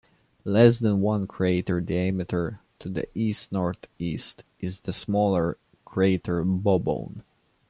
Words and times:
Less 0.45 0.79
than 0.79 0.99
one 1.01 1.27
crater 1.27 1.79
diameter 1.79 2.59
to 2.79 2.89
the 2.89 3.07
east-northeast 3.13 4.43
is 4.59 4.79
the 4.79 4.93
smaller 4.93 5.59
crater 5.85 6.43
Bobone. 6.43 7.21